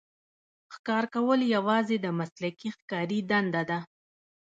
[0.73, 3.79] ښکار کول یوازې د مسلکي ښکاري دنده ده.